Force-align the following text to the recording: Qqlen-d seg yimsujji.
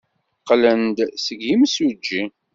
Qqlen-d 0.41 0.99
seg 1.25 1.39
yimsujji. 1.47 2.23